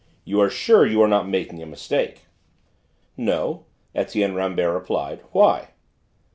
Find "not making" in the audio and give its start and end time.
1.07-1.61